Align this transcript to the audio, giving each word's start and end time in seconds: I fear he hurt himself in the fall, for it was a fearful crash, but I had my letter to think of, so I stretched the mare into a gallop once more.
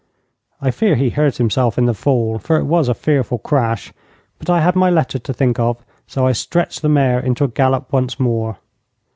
I 0.59 0.71
fear 0.71 0.95
he 0.95 1.11
hurt 1.11 1.37
himself 1.37 1.77
in 1.77 1.85
the 1.85 1.93
fall, 1.93 2.39
for 2.39 2.57
it 2.57 2.63
was 2.63 2.89
a 2.89 2.95
fearful 2.95 3.37
crash, 3.37 3.93
but 4.39 4.49
I 4.49 4.59
had 4.59 4.75
my 4.75 4.89
letter 4.89 5.19
to 5.19 5.31
think 5.31 5.59
of, 5.59 5.85
so 6.07 6.25
I 6.25 6.31
stretched 6.31 6.81
the 6.81 6.89
mare 6.89 7.19
into 7.19 7.43
a 7.43 7.47
gallop 7.47 7.93
once 7.93 8.19
more. 8.19 8.57